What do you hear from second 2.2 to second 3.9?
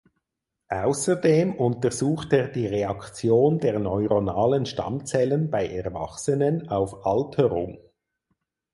er die Reaktion der